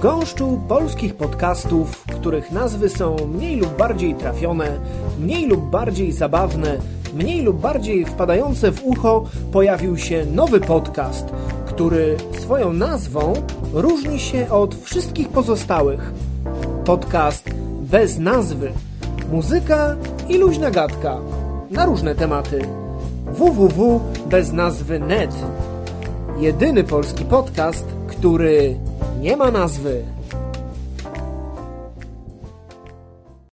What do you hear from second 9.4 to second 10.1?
pojawił